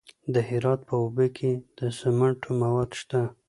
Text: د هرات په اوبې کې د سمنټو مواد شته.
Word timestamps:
د 0.33 0.35
هرات 0.49 0.79
په 0.89 0.95
اوبې 1.03 1.27
کې 1.37 1.51
د 1.79 1.79
سمنټو 1.99 2.49
مواد 2.61 2.89
شته. 2.99 3.21